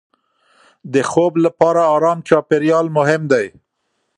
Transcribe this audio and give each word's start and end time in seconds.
د 0.93 0.95
خوب 1.09 1.33
لپاره 1.45 1.81
ارام 1.95 2.19
چاپېریال 2.27 2.85
مهم 2.97 3.21
دی. 3.31 3.45